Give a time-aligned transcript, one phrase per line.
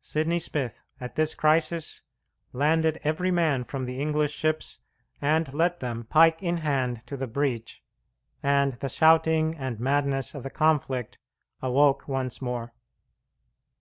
[0.00, 2.02] Sidney Smith, at this crisis,
[2.52, 4.78] landed every man from the English ships,
[5.20, 7.82] and led them, pike in hand, to the breach,
[8.40, 11.18] and the shouting and madness of the conflict
[11.60, 12.72] awoke once more.